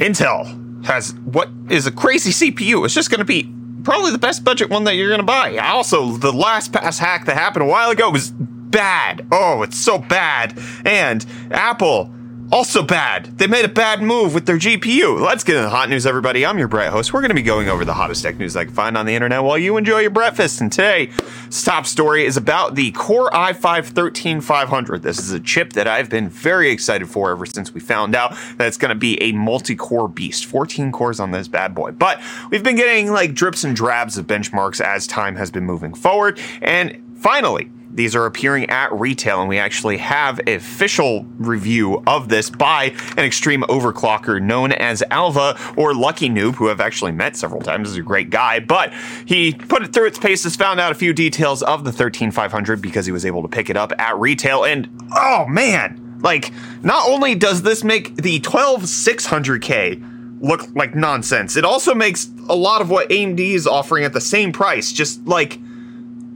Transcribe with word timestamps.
Intel 0.00 0.84
has 0.86 1.12
what 1.24 1.50
is 1.68 1.86
a 1.86 1.92
crazy 1.92 2.30
CPU. 2.30 2.84
It's 2.84 2.94
just 2.94 3.10
going 3.10 3.18
to 3.18 3.24
be 3.24 3.52
probably 3.82 4.10
the 4.12 4.18
best 4.18 4.44
budget 4.44 4.70
one 4.70 4.84
that 4.84 4.94
you're 4.96 5.08
going 5.08 5.20
to 5.20 5.26
buy. 5.26 5.56
Also, 5.58 6.12
the 6.12 6.32
LastPass 6.32 6.98
hack 6.98 7.26
that 7.26 7.36
happened 7.36 7.64
a 7.64 7.68
while 7.68 7.90
ago 7.90 8.10
was 8.10 8.30
bad. 8.30 9.26
Oh, 9.30 9.62
it's 9.62 9.76
so 9.76 9.98
bad. 9.98 10.58
And 10.84 11.24
Apple 11.50 12.10
also 12.52 12.82
bad. 12.82 13.38
They 13.38 13.46
made 13.46 13.64
a 13.64 13.68
bad 13.68 14.02
move 14.02 14.34
with 14.34 14.46
their 14.46 14.58
GPU. 14.58 15.20
Let's 15.20 15.44
get 15.44 15.56
into 15.56 15.64
the 15.64 15.70
hot 15.70 15.88
news, 15.88 16.06
everybody. 16.06 16.44
I'm 16.44 16.58
your 16.58 16.68
Brett 16.68 16.92
host. 16.92 17.12
We're 17.12 17.20
going 17.20 17.30
to 17.30 17.34
be 17.34 17.42
going 17.42 17.68
over 17.68 17.84
the 17.84 17.94
hottest 17.94 18.22
tech 18.22 18.38
news 18.38 18.56
I 18.56 18.64
can 18.64 18.74
find 18.74 18.96
on 18.96 19.06
the 19.06 19.14
internet 19.14 19.42
while 19.42 19.58
you 19.58 19.76
enjoy 19.76 20.00
your 20.00 20.10
breakfast. 20.10 20.60
And 20.60 20.72
today's 20.72 21.64
top 21.64 21.86
story 21.86 22.24
is 22.24 22.36
about 22.36 22.74
the 22.74 22.90
Core 22.92 23.30
i5 23.30 23.86
13500. 23.86 25.02
This 25.02 25.18
is 25.18 25.30
a 25.30 25.40
chip 25.40 25.74
that 25.74 25.86
I've 25.86 26.10
been 26.10 26.28
very 26.28 26.70
excited 26.70 27.08
for 27.08 27.30
ever 27.30 27.46
since 27.46 27.72
we 27.72 27.80
found 27.80 28.14
out 28.14 28.36
that 28.56 28.66
it's 28.66 28.76
going 28.76 28.90
to 28.90 28.94
be 28.94 29.20
a 29.22 29.32
multi-core 29.32 30.08
beast. 30.08 30.46
14 30.46 30.92
cores 30.92 31.20
on 31.20 31.30
this 31.30 31.48
bad 31.48 31.74
boy. 31.74 31.92
But 31.92 32.20
we've 32.50 32.64
been 32.64 32.76
getting 32.76 33.12
like 33.12 33.34
drips 33.34 33.64
and 33.64 33.76
drabs 33.76 34.18
of 34.18 34.26
benchmarks 34.26 34.80
as 34.80 35.06
time 35.06 35.36
has 35.36 35.50
been 35.50 35.64
moving 35.64 35.94
forward. 35.94 36.40
And 36.60 37.02
finally, 37.16 37.70
these 37.92 38.14
are 38.14 38.26
appearing 38.26 38.70
at 38.70 38.92
retail, 38.92 39.40
and 39.40 39.48
we 39.48 39.58
actually 39.58 39.96
have 39.96 40.40
official 40.46 41.24
review 41.38 42.02
of 42.06 42.28
this 42.28 42.48
by 42.48 42.94
an 43.16 43.24
extreme 43.24 43.62
overclocker 43.62 44.40
known 44.40 44.72
as 44.72 45.02
Alva 45.10 45.58
or 45.76 45.94
Lucky 45.94 46.28
Noob, 46.28 46.54
who 46.54 46.70
I've 46.70 46.80
actually 46.80 47.12
met 47.12 47.36
several 47.36 47.60
times. 47.60 47.90
Is 47.90 47.96
a 47.96 48.02
great 48.02 48.30
guy, 48.30 48.60
but 48.60 48.92
he 49.26 49.54
put 49.54 49.82
it 49.82 49.92
through 49.92 50.06
its 50.06 50.18
paces, 50.18 50.54
found 50.54 50.78
out 50.78 50.92
a 50.92 50.94
few 50.94 51.12
details 51.12 51.62
of 51.62 51.84
the 51.84 51.92
13500 51.92 52.80
because 52.80 53.06
he 53.06 53.12
was 53.12 53.26
able 53.26 53.42
to 53.42 53.48
pick 53.48 53.68
it 53.68 53.76
up 53.76 53.92
at 53.98 54.16
retail, 54.18 54.64
and 54.64 54.88
oh 55.16 55.46
man, 55.48 56.18
like 56.22 56.52
not 56.82 57.08
only 57.08 57.34
does 57.34 57.62
this 57.62 57.82
make 57.82 58.16
the 58.16 58.38
12600K 58.40 60.38
look 60.40 60.74
like 60.74 60.94
nonsense, 60.94 61.56
it 61.56 61.64
also 61.64 61.94
makes 61.94 62.30
a 62.48 62.54
lot 62.54 62.80
of 62.80 62.88
what 62.88 63.08
AMD 63.10 63.40
is 63.40 63.66
offering 63.66 64.04
at 64.04 64.12
the 64.12 64.20
same 64.20 64.52
price 64.52 64.92
just 64.92 65.26
like 65.26 65.58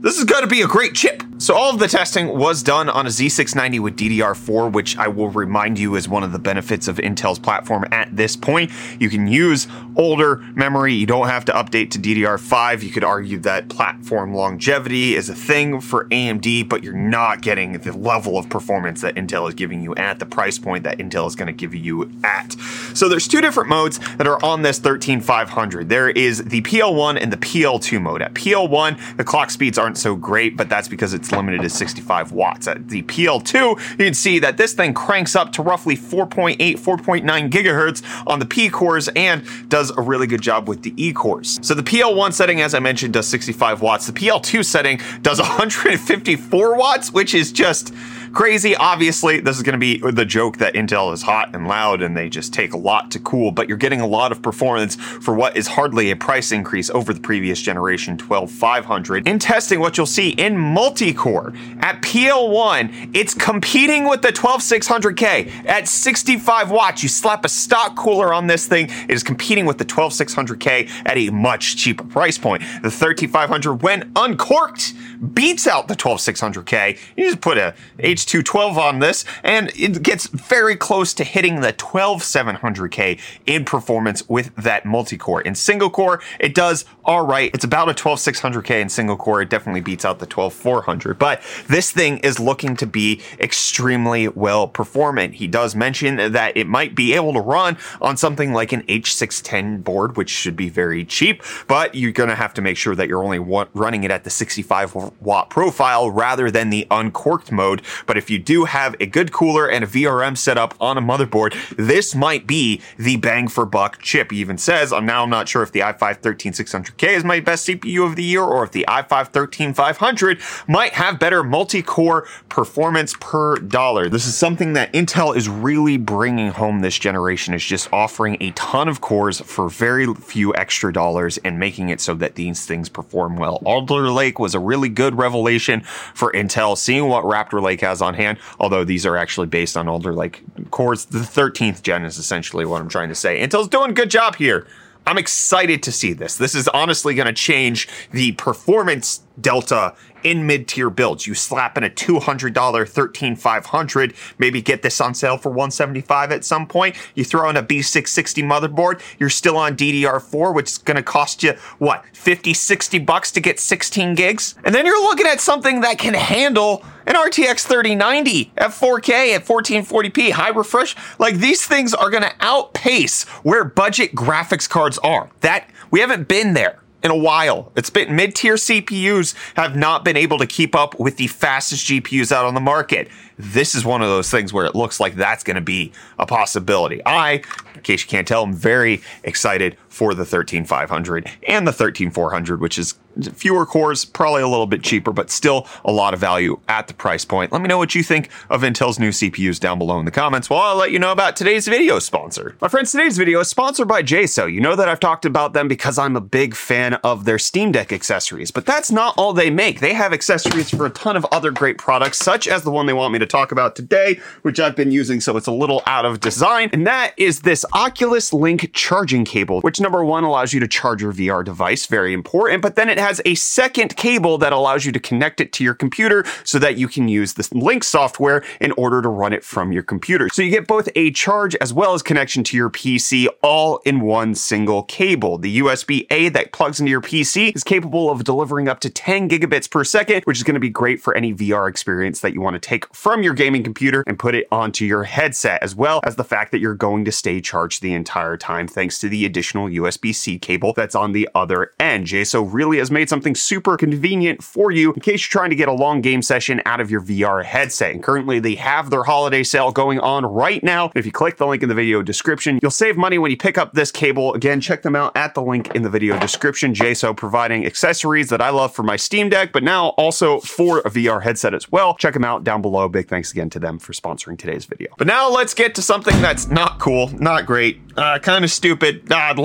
this 0.05 0.19
is 0.19 0.23
going 0.23 0.43
to 0.43 0.47
be 0.47 0.61
a 0.61 0.67
great 0.67 0.93
chip. 0.93 1.23
So 1.37 1.53
all 1.53 1.69
of 1.69 1.79
the 1.79 1.89
testing 1.89 2.37
was 2.37 2.63
done 2.63 2.87
on 2.87 3.05
a 3.05 3.09
Z690 3.09 3.81
with 3.81 3.97
DDR4, 3.97 4.71
which 4.71 4.97
I 4.97 5.09
will 5.09 5.29
remind 5.29 5.77
you 5.77 5.95
is 5.95 6.07
one 6.07 6.23
of 6.23 6.31
the 6.31 6.39
benefits 6.39 6.87
of 6.87 6.95
Intel's 6.95 7.39
platform 7.39 7.83
at 7.91 8.15
this 8.15 8.37
point. 8.37 8.71
You 9.01 9.09
can 9.09 9.27
use 9.27 9.67
older 9.97 10.37
memory. 10.55 10.93
You 10.93 11.05
don't 11.05 11.27
have 11.27 11.43
to 11.45 11.51
update 11.51 11.91
to 11.91 11.99
DDR5. 11.99 12.83
You 12.83 12.89
could 12.89 13.03
argue 13.03 13.37
that 13.39 13.67
platform 13.67 14.33
longevity 14.33 15.15
is 15.15 15.29
a 15.29 15.35
thing 15.35 15.81
for 15.81 16.05
AMD, 16.05 16.69
but 16.69 16.85
you're 16.85 16.93
not 16.93 17.41
getting 17.41 17.73
the 17.79 17.91
level 17.91 18.37
of 18.37 18.47
performance 18.47 19.01
that 19.01 19.15
Intel 19.15 19.49
is 19.49 19.55
giving 19.55 19.81
you 19.81 19.93
at 19.95 20.19
the 20.19 20.25
price 20.25 20.57
point 20.57 20.85
that 20.85 20.99
Intel 20.99 21.27
is 21.27 21.35
going 21.35 21.47
to 21.47 21.53
give 21.53 21.75
you 21.75 22.09
at. 22.23 22.53
So 22.93 23.09
there's 23.09 23.27
two 23.27 23.41
different 23.41 23.67
modes 23.67 23.99
that 24.15 24.25
are 24.25 24.43
on 24.43 24.61
this 24.61 24.79
13500. 24.79 25.89
There 25.89 26.09
is 26.09 26.45
the 26.45 26.61
PL1 26.61 27.21
and 27.21 27.33
the 27.33 27.37
PL2 27.37 28.01
mode. 28.01 28.21
At 28.21 28.33
PL1, 28.35 29.17
the 29.17 29.25
clock 29.25 29.49
speeds 29.49 29.77
aren't 29.77 29.97
so 29.97 30.15
great, 30.15 30.55
but 30.55 30.69
that's 30.69 30.87
because 30.87 31.13
it's 31.13 31.24
it's 31.25 31.31
limited 31.35 31.61
to 31.61 31.69
65 31.69 32.31
watts. 32.31 32.67
At 32.67 32.87
the 32.89 33.01
PL2, 33.03 33.89
you 33.91 34.05
can 34.05 34.13
see 34.13 34.39
that 34.39 34.57
this 34.57 34.73
thing 34.73 34.93
cranks 34.93 35.35
up 35.35 35.51
to 35.53 35.63
roughly 35.63 35.97
4.8, 35.97 36.57
4.9 36.57 37.49
gigahertz 37.49 38.03
on 38.27 38.39
the 38.39 38.45
P 38.45 38.69
cores 38.69 39.07
and 39.15 39.43
does 39.67 39.91
a 39.97 40.01
really 40.01 40.27
good 40.27 40.41
job 40.41 40.67
with 40.67 40.83
the 40.83 40.93
E 40.97 41.13
cores. 41.13 41.59
So 41.63 41.73
the 41.73 41.83
PL1 41.83 42.33
setting, 42.33 42.61
as 42.61 42.75
I 42.75 42.79
mentioned, 42.79 43.13
does 43.13 43.27
65 43.27 43.81
watts. 43.81 44.05
The 44.05 44.13
PL2 44.13 44.63
setting 44.63 44.99
does 45.23 45.39
154 45.45 46.77
watts, 46.77 47.11
which 47.11 47.33
is 47.33 47.51
just 47.51 47.93
crazy. 48.35 48.75
Obviously, 48.75 49.39
this 49.39 49.55
is 49.55 49.63
going 49.63 49.73
to 49.73 49.79
be 49.79 49.97
the 49.97 50.25
joke 50.25 50.57
that 50.57 50.73
Intel 50.73 51.13
is 51.13 51.23
hot 51.23 51.55
and 51.55 51.67
loud 51.67 52.01
and 52.01 52.15
they 52.15 52.29
just 52.29 52.53
take 52.53 52.73
a 52.73 52.77
lot 52.77 53.09
to 53.11 53.19
cool, 53.19 53.49
but 53.49 53.69
you're 53.69 53.77
getting 53.77 54.01
a 54.01 54.05
lot 54.05 54.31
of 54.31 54.41
performance 54.41 54.95
for 54.95 55.33
what 55.33 55.55
is 55.57 55.67
hardly 55.67 56.11
a 56.11 56.15
price 56.15 56.51
increase 56.51 56.89
over 56.89 57.13
the 57.13 57.19
previous 57.19 57.61
generation 57.61 58.17
12500. 58.17 59.25
In 59.25 59.39
testing, 59.39 59.79
what 59.79 59.97
you'll 59.97 60.05
see 60.05 60.29
in 60.29 60.57
multi-core 60.57 61.53
at 61.79 62.01
PL1, 62.01 63.11
it's 63.13 63.33
competing 63.33 64.07
with 64.07 64.21
the 64.21 64.33
12600K 64.33 65.65
at 65.65 65.87
65 65.87 66.69
watts. 66.69 67.01
You 67.03 67.09
slap 67.09 67.45
a 67.45 67.49
stock 67.49 67.95
cooler 67.95 68.33
on 68.33 68.47
this 68.47 68.67
thing, 68.67 68.89
it 69.07 69.11
is 69.11 69.23
competing 69.23 69.65
with 69.65 69.77
the 69.77 69.85
12600K 69.85 70.89
at 71.05 71.17
a 71.17 71.29
much 71.29 71.77
cheaper 71.77 72.03
price 72.03 72.37
point. 72.37 72.61
The 72.83 72.91
13500 72.91 73.81
when 73.81 74.11
uncorked 74.17 74.93
beats 75.33 75.67
out 75.67 75.87
the 75.87 75.95
12600K. 75.95 76.97
You 77.15 77.25
just 77.25 77.41
put 77.41 77.57
a 77.57 77.73
H212 77.99 78.77
on 78.77 78.99
this, 78.99 79.25
and 79.43 79.71
it 79.75 80.01
gets 80.03 80.27
very 80.27 80.75
close 80.75 81.13
to 81.15 81.23
hitting 81.23 81.61
the 81.61 81.73
12700K 81.73 83.19
in 83.45 83.65
performance 83.65 84.27
with 84.29 84.55
that 84.55 84.85
multi-core. 84.85 85.41
In 85.41 85.55
single 85.55 85.89
core, 85.89 86.21
it 86.39 86.53
does 86.53 86.85
all 87.03 87.25
right. 87.25 87.51
It's 87.53 87.65
about 87.65 87.89
a 87.89 87.93
12600K 87.93 88.81
in 88.81 88.89
single 88.89 89.17
core. 89.17 89.41
It 89.41 89.49
definitely 89.49 89.81
beats 89.81 90.05
out 90.05 90.19
the 90.19 90.25
12400, 90.25 91.17
but 91.19 91.41
this 91.67 91.91
thing 91.91 92.17
is 92.19 92.39
looking 92.39 92.75
to 92.77 92.87
be 92.87 93.21
extremely 93.39 94.27
well 94.27 94.67
performant. 94.67 95.35
He 95.35 95.47
does 95.47 95.75
mention 95.75 96.31
that 96.33 96.57
it 96.57 96.67
might 96.67 96.95
be 96.95 97.13
able 97.13 97.33
to 97.33 97.41
run 97.41 97.77
on 98.01 98.17
something 98.17 98.53
like 98.53 98.71
an 98.71 98.83
H610 98.83 99.83
board, 99.83 100.17
which 100.17 100.29
should 100.29 100.55
be 100.55 100.69
very 100.69 101.05
cheap, 101.05 101.43
but 101.67 101.95
you're 101.95 102.11
going 102.11 102.29
to 102.29 102.35
have 102.35 102.53
to 102.55 102.61
make 102.61 102.77
sure 102.77 102.95
that 102.95 103.07
you're 103.07 103.23
only 103.23 103.39
running 103.73 104.03
it 104.03 104.11
at 104.11 104.23
the 104.23 104.29
65 104.29 104.95
watt 105.21 105.49
profile 105.49 106.09
rather 106.09 106.49
than 106.51 106.69
the 106.69 106.87
uncorked 106.91 107.51
mode. 107.51 107.81
But 108.05 108.17
if 108.17 108.29
you 108.29 108.39
do 108.39 108.65
have 108.65 108.95
a 108.99 109.05
good 109.05 109.31
cooler 109.31 109.67
and 109.67 109.83
a 109.83 109.87
VRM 109.87 110.37
setup 110.37 110.75
on 110.79 110.97
a 110.97 111.01
motherboard, 111.01 111.55
this 111.77 112.15
might 112.15 112.47
be 112.47 112.81
the 112.97 113.17
bang 113.17 113.47
for 113.47 113.65
buck 113.65 114.01
chip. 114.01 114.31
He 114.31 114.37
even 114.37 114.57
says, 114.57 114.91
I'm 114.93 115.05
now 115.05 115.23
I'm 115.23 115.29
not 115.29 115.47
sure 115.47 115.63
if 115.63 115.71
the 115.71 115.81
i5 115.81 116.21
13600K 116.21 117.15
is 117.15 117.23
my 117.23 117.39
best 117.39 117.67
CPU 117.67 118.05
of 118.05 118.15
the 118.15 118.23
year 118.23 118.43
or 118.43 118.63
if 118.63 118.71
the 118.71 118.85
i5 118.87 119.29
13500 119.31 120.39
might 120.67 120.93
have 120.93 121.19
better 121.19 121.43
multi-core 121.43 122.27
performance 122.49 123.15
per 123.19 123.57
dollar. 123.57 124.09
This 124.09 124.27
is 124.27 124.35
something 124.35 124.73
that 124.73 124.93
Intel 124.93 125.35
is 125.35 125.49
really 125.49 125.97
bringing 125.97 126.49
home 126.49 126.81
this 126.81 126.97
generation 126.97 127.53
is 127.53 127.63
just 127.63 127.91
offering 127.91 128.37
a 128.39 128.51
ton 128.51 128.87
of 128.87 129.01
cores 129.01 129.41
for 129.41 129.69
very 129.69 130.13
few 130.15 130.53
extra 130.55 130.91
dollars 130.91 131.37
and 131.39 131.59
making 131.59 131.89
it 131.89 132.01
so 132.01 132.13
that 132.15 132.35
these 132.35 132.65
things 132.65 132.89
perform 132.89 133.37
well. 133.37 133.61
Alder 133.65 134.09
Lake 134.09 134.39
was 134.39 134.55
a 134.55 134.59
really 134.59 134.89
good 134.95 135.17
revelation 135.17 135.81
for 136.13 136.31
Intel, 136.31 136.77
seeing 136.77 137.07
what 137.07 137.23
Raptor 137.23 137.61
Lake 137.61 137.81
has 137.81 138.01
on 138.01 138.13
hand, 138.13 138.39
although 138.59 138.83
these 138.83 139.05
are 139.05 139.17
actually 139.17 139.47
based 139.47 139.77
on 139.77 139.87
Alder 139.87 140.13
Lake 140.13 140.41
cores. 140.71 141.05
The 141.05 141.19
13th 141.19 141.81
gen 141.81 142.05
is 142.05 142.17
essentially 142.17 142.65
what 142.65 142.81
I'm 142.81 142.89
trying 142.89 143.09
to 143.09 143.15
say. 143.15 143.45
Intel's 143.45 143.67
doing 143.67 143.91
a 143.91 143.93
good 143.93 144.09
job 144.09 144.35
here. 144.35 144.65
I'm 145.07 145.17
excited 145.19 145.83
to 145.83 145.91
see 145.91 146.13
this. 146.13 146.37
This 146.37 146.55
is 146.55 146.67
honestly 146.69 147.13
going 147.13 147.27
to 147.27 147.33
change 147.33 147.87
the 148.11 148.31
performance 148.33 149.21
delta 149.39 149.93
in 150.25 150.47
mid-tier 150.47 150.89
builds. 150.89 151.27
You 151.27 151.35
slap 151.35 151.77
in 151.77 151.83
a 151.83 151.89
$200 151.89 152.89
13500, 152.89 154.13
maybe 154.39 154.61
get 154.61 154.81
this 154.81 154.99
on 154.99 155.13
sale 155.13 155.37
for 155.37 155.49
175 155.49 156.31
at 156.31 156.43
some 156.43 156.67
point. 156.67 156.95
You 157.13 157.23
throw 157.23 157.49
in 157.49 157.55
a 157.55 157.63
B660 157.63 158.43
motherboard, 158.43 159.01
you're 159.19 159.29
still 159.29 159.55
on 159.55 159.77
DDR4, 159.77 160.53
which 160.53 160.71
is 160.71 160.77
going 160.79 160.97
to 160.97 161.03
cost 161.03 161.43
you 161.43 161.53
what, 161.77 162.03
50, 162.13 162.53
60 162.53 162.99
bucks 162.99 163.31
to 163.31 163.39
get 163.39 163.59
16 163.59 164.15
gigs? 164.15 164.55
And 164.65 164.73
then 164.73 164.85
you're 164.85 165.01
looking 165.01 165.27
at 165.27 165.39
something 165.39 165.81
that 165.81 165.99
can 165.99 166.15
handle 166.15 166.83
an 167.05 167.13
RTX 167.13 167.61
3090 167.67 168.51
at 168.57 168.71
4K 168.71 169.35
at 169.35 169.45
1440p, 169.45 170.31
high 170.31 170.49
refresh. 170.49 170.95
Like 171.19 171.35
these 171.35 171.65
things 171.65 171.93
are 171.93 172.09
going 172.09 172.23
to 172.23 172.33
outpace 172.39 173.25
where 173.43 173.63
budget 173.63 174.15
graphics 174.15 174.67
cards 174.67 174.97
are. 174.99 175.29
That 175.41 175.69
we 175.91 175.99
haven't 175.99 176.27
been 176.27 176.55
there 176.55 176.79
in 177.05 177.11
a 177.11 177.15
while. 177.15 177.71
It's 177.75 177.91
been 177.91 178.15
mid 178.15 178.33
tier 178.33 178.55
CPUs 178.55 179.35
have 179.55 179.75
not 179.75 180.03
been 180.03 180.17
able 180.17 180.39
to 180.39 180.47
keep 180.47 180.73
up 180.73 180.99
with 180.99 181.17
the 181.17 181.27
fastest 181.27 181.85
GPUs 181.85 182.31
out 182.31 182.45
on 182.45 182.55
the 182.55 182.59
market. 182.59 183.09
This 183.37 183.75
is 183.75 183.85
one 183.85 184.01
of 184.01 184.07
those 184.09 184.31
things 184.31 184.51
where 184.51 184.65
it 184.65 184.73
looks 184.73 184.99
like 184.99 185.15
that's 185.15 185.43
going 185.43 185.55
to 185.55 185.61
be 185.61 185.91
a 186.17 186.25
possibility. 186.25 187.05
I, 187.05 187.43
in 187.75 187.81
case 187.83 188.01
you 188.01 188.07
can't 188.07 188.27
tell, 188.27 188.41
I'm 188.43 188.53
very 188.53 189.03
excited 189.23 189.77
for 189.95 190.13
the 190.13 190.25
13500 190.25 191.31
and 191.47 191.65
the 191.65 191.71
13400, 191.71 192.59
which 192.59 192.77
is 192.77 192.95
fewer 193.33 193.65
cores, 193.65 194.03
probably 194.03 194.41
a 194.41 194.47
little 194.47 194.67
bit 194.67 194.83
cheaper, 194.83 195.13
but 195.13 195.29
still 195.29 195.67
a 195.85 195.91
lot 195.91 196.13
of 196.13 196.19
value 196.19 196.59
at 196.67 196.87
the 196.87 196.93
price 196.93 197.23
point. 197.23 197.49
Let 197.53 197.61
me 197.61 197.69
know 197.69 197.77
what 197.77 197.95
you 197.95 198.03
think 198.03 198.29
of 198.49 198.61
Intel's 198.61 198.99
new 198.99 199.09
CPUs 199.09 199.57
down 199.57 199.77
below 199.77 199.97
in 199.99 200.03
the 200.05 200.11
comments 200.11 200.49
while 200.49 200.63
I'll 200.63 200.75
let 200.75 200.91
you 200.91 200.99
know 200.99 201.13
about 201.13 201.37
today's 201.37 201.65
video 201.65 201.99
sponsor. 201.99 202.57
My 202.59 202.67
friends, 202.67 202.91
today's 202.91 203.17
video 203.17 203.39
is 203.39 203.47
sponsored 203.47 203.87
by 203.87 204.03
JSAUX. 204.03 204.51
You 204.51 204.59
know 204.59 204.75
that 204.75 204.89
I've 204.89 204.99
talked 204.99 205.23
about 205.23 205.53
them 205.53 205.69
because 205.69 205.97
I'm 205.97 206.17
a 206.17 206.21
big 206.21 206.55
fan 206.55 206.95
of 206.95 207.23
their 207.23 207.39
Steam 207.39 207.71
Deck 207.71 207.93
accessories, 207.93 208.51
but 208.51 208.65
that's 208.65 208.91
not 208.91 209.13
all 209.17 209.31
they 209.31 209.49
make. 209.49 209.79
They 209.79 209.93
have 209.93 210.11
accessories 210.11 210.69
for 210.69 210.85
a 210.85 210.89
ton 210.89 211.15
of 211.15 211.25
other 211.31 211.51
great 211.51 211.77
products, 211.77 212.17
such 212.17 212.49
as 212.49 212.63
the 212.63 212.71
one 212.71 212.85
they 212.85 212.93
want 212.93 213.13
me 213.13 213.19
to 213.19 213.25
talk 213.25 213.53
about 213.53 213.77
today, 213.77 214.19
which 214.41 214.59
I've 214.59 214.75
been 214.75 214.91
using 214.91 215.21
so 215.21 215.37
it's 215.37 215.47
a 215.47 215.53
little 215.53 215.81
out 215.85 216.03
of 216.03 216.19
design, 216.19 216.69
and 216.73 216.85
that 216.85 217.13
is 217.15 217.41
this 217.41 217.63
Oculus 217.73 218.33
Link 218.33 218.71
charging 218.73 219.23
cable, 219.23 219.61
which 219.61 219.79
number 219.85 220.03
one 220.03 220.23
allows 220.23 220.51
you 220.51 220.59
to 220.59 220.67
charge 220.67 221.03
your 221.03 221.13
VR 221.13 221.45
device, 221.45 221.85
very 221.85 222.11
important, 222.11 222.63
but 222.63 222.75
then 222.75 222.89
it 222.89 222.97
has 222.97 223.21
a 223.23 223.35
second 223.35 223.95
cable 223.95 224.39
that 224.39 224.51
allows 224.51 224.83
you 224.83 224.91
to 224.91 224.99
connect 224.99 225.39
it 225.39 225.53
to 225.53 225.63
your 225.63 225.75
computer 225.75 226.25
so 226.43 226.57
that 226.57 226.75
you 226.75 226.87
can 226.87 227.07
use 227.07 227.35
this 227.35 227.53
Link 227.53 227.83
software 227.83 228.43
in 228.59 228.71
order 228.71 228.99
to 229.03 229.09
run 229.09 229.31
it 229.31 229.43
from 229.43 229.71
your 229.71 229.83
computer. 229.83 230.27
So 230.33 230.41
you 230.41 230.49
get 230.49 230.65
both 230.65 230.89
a 230.95 231.11
charge 231.11 231.55
as 231.57 231.71
well 231.71 231.93
as 231.93 232.01
connection 232.01 232.43
to 232.45 232.57
your 232.57 232.71
PC 232.71 233.27
all 233.43 233.79
in 233.85 234.01
one 234.01 234.33
single 234.33 234.81
cable. 234.83 235.37
The 235.37 235.59
USB 235.59 236.07
A 236.09 236.29
that 236.29 236.51
plugs 236.51 236.79
into 236.79 236.89
your 236.89 237.01
PC 237.01 237.55
is 237.55 237.63
capable 237.63 238.09
of 238.09 238.23
delivering 238.23 238.67
up 238.67 238.79
to 238.79 238.89
10 238.89 239.29
gigabits 239.29 239.69
per 239.69 239.83
second, 239.83 240.23
which 240.23 240.37
is 240.37 240.43
going 240.43 240.55
to 240.55 240.59
be 240.59 240.69
great 240.69 240.99
for 240.99 241.15
any 241.15 241.31
VR 241.31 241.69
experience 241.69 242.21
that 242.21 242.33
you 242.33 242.41
want 242.41 242.55
to 242.55 242.59
take 242.59 242.91
from 242.95 243.21
your 243.21 243.35
gaming 243.35 243.63
computer 243.63 244.03
and 244.07 244.17
put 244.17 244.33
it 244.33 244.47
onto 244.51 244.83
your 244.83 245.03
headset, 245.03 245.61
as 245.61 245.75
well 245.75 245.99
as 246.03 246.15
the 246.15 246.23
fact 246.23 246.51
that 246.51 246.59
you're 246.59 246.73
going 246.73 247.05
to 247.05 247.11
stay 247.11 247.39
charged 247.39 247.83
the 247.83 247.93
entire 247.93 248.35
time 248.35 248.67
thanks 248.67 248.97
to 248.97 249.09
the 249.09 249.25
additional 249.25 249.69
USB 249.75 250.13
C 250.13 250.37
cable 250.37 250.73
that's 250.73 250.95
on 250.95 251.11
the 251.11 251.29
other 251.35 251.71
end. 251.79 252.07
JSAUX 252.07 252.53
really 252.53 252.77
has 252.77 252.91
made 252.91 253.09
something 253.09 253.35
super 253.35 253.77
convenient 253.77 254.43
for 254.43 254.71
you 254.71 254.93
in 254.93 255.01
case 255.01 255.21
you're 255.21 255.39
trying 255.39 255.49
to 255.49 255.55
get 255.55 255.67
a 255.67 255.73
long 255.73 256.01
game 256.01 256.21
session 256.21 256.61
out 256.65 256.79
of 256.79 256.91
your 256.91 257.01
VR 257.01 257.43
headset. 257.43 257.91
And 257.91 258.03
currently, 258.03 258.39
they 258.39 258.55
have 258.55 258.89
their 258.89 259.03
holiday 259.03 259.43
sale 259.43 259.71
going 259.71 259.99
on 259.99 260.25
right 260.25 260.63
now. 260.63 260.91
If 260.95 261.05
you 261.05 261.11
click 261.11 261.37
the 261.37 261.47
link 261.47 261.63
in 261.63 261.69
the 261.69 261.75
video 261.75 262.01
description, 262.01 262.59
you'll 262.61 262.71
save 262.71 262.97
money 262.97 263.17
when 263.17 263.31
you 263.31 263.37
pick 263.37 263.57
up 263.57 263.73
this 263.73 263.91
cable. 263.91 264.33
Again, 264.33 264.61
check 264.61 264.81
them 264.81 264.95
out 264.95 265.15
at 265.15 265.33
the 265.33 265.41
link 265.41 265.73
in 265.75 265.83
the 265.83 265.89
video 265.89 266.19
description. 266.19 266.73
JSAUX 266.73 267.17
providing 267.17 267.65
accessories 267.65 268.29
that 268.29 268.41
I 268.41 268.49
love 268.49 268.73
for 268.73 268.83
my 268.83 268.95
Steam 268.95 269.29
Deck, 269.29 269.51
but 269.51 269.63
now 269.63 269.89
also 269.89 270.39
for 270.39 270.79
a 270.79 270.89
VR 270.89 271.23
headset 271.23 271.53
as 271.53 271.71
well. 271.71 271.95
Check 271.95 272.13
them 272.13 272.23
out 272.23 272.43
down 272.43 272.61
below. 272.61 272.87
Big 272.87 273.07
thanks 273.07 273.31
again 273.31 273.49
to 273.51 273.59
them 273.59 273.79
for 273.79 273.93
sponsoring 273.93 274.37
today's 274.37 274.65
video. 274.65 274.93
But 274.97 275.07
now 275.07 275.29
let's 275.29 275.53
get 275.53 275.75
to 275.75 275.81
something 275.81 276.19
that's 276.21 276.47
not 276.47 276.79
cool, 276.79 277.09
not 277.19 277.45
great, 277.45 277.81
uh, 277.97 278.19
kind 278.19 278.43
of 278.43 278.51
stupid. 278.51 279.11
Uh, 279.11 279.33
the 279.33 279.41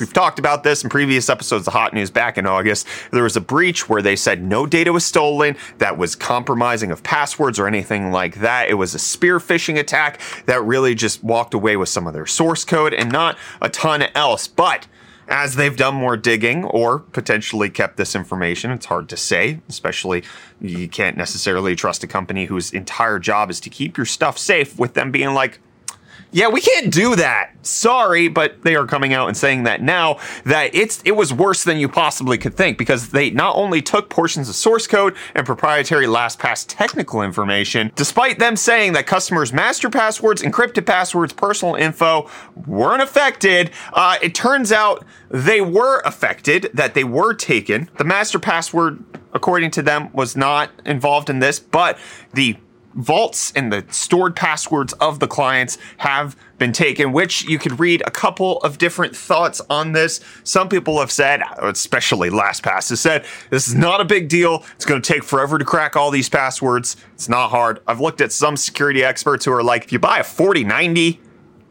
We've 0.00 0.12
talked 0.12 0.38
about 0.38 0.62
this 0.62 0.82
in 0.82 0.90
previous 0.90 1.28
episodes 1.28 1.66
of 1.66 1.72
Hot 1.72 1.92
News 1.92 2.10
back 2.10 2.38
in 2.38 2.46
August. 2.46 2.86
There 3.10 3.22
was 3.22 3.36
a 3.36 3.40
breach 3.40 3.88
where 3.88 4.02
they 4.02 4.16
said 4.16 4.42
no 4.42 4.66
data 4.66 4.92
was 4.92 5.04
stolen, 5.04 5.56
that 5.78 5.98
was 5.98 6.14
compromising 6.14 6.90
of 6.90 7.02
passwords 7.02 7.58
or 7.58 7.66
anything 7.66 8.10
like 8.10 8.36
that. 8.36 8.68
It 8.68 8.74
was 8.74 8.94
a 8.94 8.98
spear 8.98 9.38
phishing 9.38 9.78
attack 9.78 10.20
that 10.46 10.62
really 10.62 10.94
just 10.94 11.22
walked 11.24 11.54
away 11.54 11.76
with 11.76 11.88
some 11.88 12.06
of 12.06 12.14
their 12.14 12.26
source 12.26 12.64
code 12.64 12.94
and 12.94 13.10
not 13.10 13.38
a 13.60 13.68
ton 13.68 14.02
else. 14.14 14.48
But 14.48 14.86
as 15.28 15.56
they've 15.56 15.76
done 15.76 15.94
more 15.94 16.16
digging 16.16 16.64
or 16.64 16.98
potentially 16.98 17.70
kept 17.70 17.96
this 17.96 18.14
information. 18.14 18.70
It's 18.70 18.86
hard 18.86 19.08
to 19.08 19.16
say, 19.16 19.60
especially 19.68 20.22
you 20.60 20.88
can't 20.88 21.16
necessarily 21.16 21.74
trust 21.74 22.04
a 22.04 22.06
company 22.06 22.46
whose 22.46 22.72
entire 22.72 23.18
job 23.18 23.50
is 23.50 23.60
to 23.60 23.70
keep 23.70 23.96
your 23.96 24.06
stuff 24.06 24.38
safe 24.38 24.78
with 24.78 24.94
them 24.94 25.10
being 25.10 25.34
like, 25.34 25.60
yeah, 26.34 26.48
we 26.48 26.60
can't 26.60 26.92
do 26.92 27.14
that. 27.14 27.52
Sorry, 27.64 28.26
but 28.26 28.60
they 28.62 28.74
are 28.74 28.86
coming 28.86 29.14
out 29.14 29.28
and 29.28 29.36
saying 29.36 29.62
that 29.62 29.82
now 29.82 30.18
that 30.44 30.74
it's 30.74 31.00
it 31.04 31.12
was 31.12 31.32
worse 31.32 31.62
than 31.62 31.78
you 31.78 31.88
possibly 31.88 32.38
could 32.38 32.54
think 32.54 32.76
because 32.76 33.10
they 33.10 33.30
not 33.30 33.54
only 33.54 33.80
took 33.80 34.10
portions 34.10 34.48
of 34.48 34.56
source 34.56 34.88
code 34.88 35.14
and 35.36 35.46
proprietary 35.46 36.06
LastPass 36.06 36.66
technical 36.66 37.22
information, 37.22 37.92
despite 37.94 38.40
them 38.40 38.56
saying 38.56 38.94
that 38.94 39.06
customers' 39.06 39.52
master 39.52 39.88
passwords, 39.88 40.42
encrypted 40.42 40.84
passwords, 40.86 41.32
personal 41.32 41.76
info 41.76 42.28
weren't 42.66 43.00
affected. 43.00 43.70
Uh, 43.92 44.16
it 44.20 44.34
turns 44.34 44.72
out 44.72 45.04
they 45.30 45.60
were 45.60 46.00
affected, 46.00 46.68
that 46.74 46.94
they 46.94 47.04
were 47.04 47.32
taken. 47.32 47.88
The 47.96 48.04
master 48.04 48.40
password, 48.40 49.04
according 49.32 49.70
to 49.72 49.82
them, 49.82 50.10
was 50.12 50.36
not 50.36 50.70
involved 50.84 51.30
in 51.30 51.38
this, 51.38 51.60
but 51.60 51.96
the 52.32 52.56
vaults 52.94 53.52
and 53.52 53.72
the 53.72 53.84
stored 53.90 54.36
passwords 54.36 54.92
of 54.94 55.20
the 55.20 55.26
clients 55.26 55.78
have 55.98 56.36
been 56.58 56.72
taken, 56.72 57.12
which 57.12 57.44
you 57.44 57.58
could 57.58 57.80
read 57.80 58.02
a 58.06 58.10
couple 58.10 58.58
of 58.58 58.78
different 58.78 59.16
thoughts 59.16 59.60
on 59.68 59.92
this. 59.92 60.20
Some 60.44 60.68
people 60.68 61.00
have 61.00 61.10
said, 61.10 61.42
especially 61.60 62.30
LastPass, 62.30 62.90
has 62.90 63.00
said, 63.00 63.24
this 63.50 63.66
is 63.66 63.74
not 63.74 64.00
a 64.00 64.04
big 64.04 64.28
deal. 64.28 64.64
It's 64.76 64.84
going 64.84 65.02
to 65.02 65.12
take 65.12 65.24
forever 65.24 65.58
to 65.58 65.64
crack 65.64 65.96
all 65.96 66.10
these 66.10 66.28
passwords. 66.28 66.96
It's 67.14 67.28
not 67.28 67.50
hard. 67.50 67.80
I've 67.86 68.00
looked 68.00 68.20
at 68.20 68.32
some 68.32 68.56
security 68.56 69.02
experts 69.02 69.44
who 69.44 69.52
are 69.52 69.62
like, 69.62 69.84
if 69.84 69.92
you 69.92 69.98
buy 69.98 70.18
a 70.18 70.24
4090, 70.24 71.20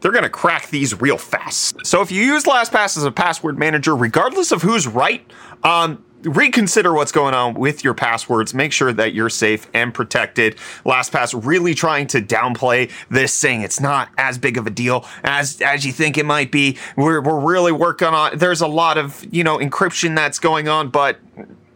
they're 0.00 0.12
going 0.12 0.24
to 0.24 0.30
crack 0.30 0.68
these 0.68 1.00
real 1.00 1.16
fast. 1.16 1.86
So 1.86 2.02
if 2.02 2.12
you 2.12 2.22
use 2.22 2.44
LastPass 2.44 2.98
as 2.98 3.04
a 3.04 3.10
password 3.10 3.58
manager, 3.58 3.96
regardless 3.96 4.52
of 4.52 4.60
who's 4.60 4.86
right, 4.86 5.26
um, 5.62 6.04
reconsider 6.24 6.92
what's 6.92 7.12
going 7.12 7.34
on 7.34 7.54
with 7.54 7.84
your 7.84 7.94
passwords. 7.94 8.54
Make 8.54 8.72
sure 8.72 8.92
that 8.92 9.14
you're 9.14 9.30
safe 9.30 9.68
and 9.74 9.92
protected. 9.92 10.56
LastPass 10.84 11.44
really 11.44 11.74
trying 11.74 12.06
to 12.08 12.20
downplay 12.20 12.90
this, 13.08 13.32
saying 13.32 13.62
it's 13.62 13.80
not 13.80 14.08
as 14.18 14.38
big 14.38 14.56
of 14.56 14.66
a 14.66 14.70
deal 14.70 15.06
as 15.22 15.60
as 15.60 15.84
you 15.86 15.92
think 15.92 16.18
it 16.18 16.26
might 16.26 16.50
be. 16.50 16.78
We're 16.96 17.20
we're 17.20 17.40
really 17.40 17.72
working 17.72 18.08
on. 18.08 18.38
There's 18.38 18.60
a 18.60 18.66
lot 18.66 18.98
of 18.98 19.24
you 19.32 19.44
know 19.44 19.58
encryption 19.58 20.14
that's 20.14 20.38
going 20.38 20.68
on, 20.68 20.88
but 20.88 21.18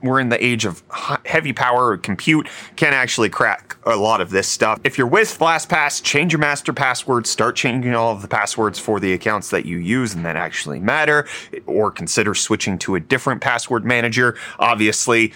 we're 0.02 0.20
in 0.20 0.28
the 0.28 0.44
age 0.44 0.64
of 0.64 0.82
heavy 1.24 1.52
power 1.52 1.96
compute 1.96 2.48
can 2.76 2.92
actually 2.92 3.28
crack 3.28 3.76
a 3.84 3.96
lot 3.96 4.20
of 4.20 4.30
this 4.30 4.48
stuff. 4.48 4.80
If 4.84 4.98
you're 4.98 5.06
with 5.06 5.38
LastPass, 5.38 6.02
change 6.02 6.32
your 6.32 6.40
master 6.40 6.72
password, 6.72 7.26
start 7.26 7.56
changing 7.56 7.94
all 7.94 8.12
of 8.12 8.22
the 8.22 8.28
passwords 8.28 8.78
for 8.78 9.00
the 9.00 9.12
accounts 9.12 9.50
that 9.50 9.66
you 9.66 9.78
use 9.78 10.14
and 10.14 10.24
that 10.24 10.36
actually 10.36 10.80
matter, 10.80 11.26
or 11.66 11.90
consider 11.90 12.34
switching 12.34 12.78
to 12.78 12.94
a 12.94 13.00
different 13.00 13.40
password 13.40 13.84
manager. 13.84 14.36
Obviously, 14.58 15.32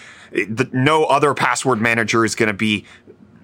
no 0.72 1.04
other 1.04 1.34
password 1.34 1.80
manager 1.80 2.24
is 2.24 2.34
going 2.34 2.46
to 2.46 2.54
be 2.54 2.86